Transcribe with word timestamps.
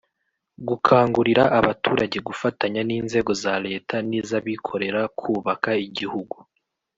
gukangurira 0.67 1.43
abaturage 1.59 2.17
gufatanya 2.27 2.81
n’inzego 2.89 3.31
za 3.43 3.55
leta 3.65 3.95
n'iz'abikorera 4.09 5.01
kubaka 5.19 5.69
igihugu 5.87 6.37